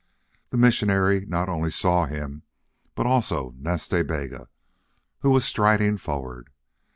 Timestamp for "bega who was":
4.01-5.45